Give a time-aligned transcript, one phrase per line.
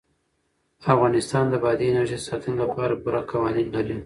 [0.93, 3.97] افغانستان د بادي انرژي د ساتنې لپاره پوره قوانین لري.